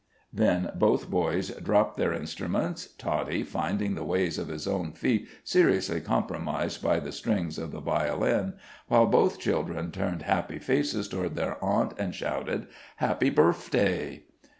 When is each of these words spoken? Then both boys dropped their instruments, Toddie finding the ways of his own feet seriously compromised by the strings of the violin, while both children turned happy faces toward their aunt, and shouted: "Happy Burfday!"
Then 0.33 0.71
both 0.73 1.11
boys 1.11 1.49
dropped 1.57 1.95
their 1.95 2.11
instruments, 2.11 2.87
Toddie 2.97 3.43
finding 3.43 3.93
the 3.93 4.03
ways 4.03 4.39
of 4.39 4.47
his 4.47 4.67
own 4.67 4.93
feet 4.93 5.27
seriously 5.43 6.01
compromised 6.01 6.81
by 6.81 6.99
the 6.99 7.11
strings 7.11 7.59
of 7.59 7.71
the 7.71 7.81
violin, 7.81 8.53
while 8.87 9.05
both 9.05 9.37
children 9.37 9.91
turned 9.91 10.23
happy 10.23 10.57
faces 10.57 11.07
toward 11.07 11.35
their 11.35 11.63
aunt, 11.63 11.93
and 11.99 12.15
shouted: 12.15 12.65
"Happy 12.95 13.29
Burfday!" 13.29 14.23